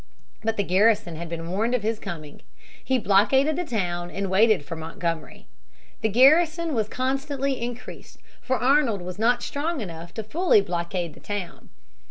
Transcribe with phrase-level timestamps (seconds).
[0.43, 2.41] But the garrison had been warned of his coming.
[2.83, 5.45] He blockaded the town and waited for Montgomery.
[6.01, 11.19] The garrison was constantly increased, for Arnold was not strong enough fully to blockade the
[11.19, 11.69] town.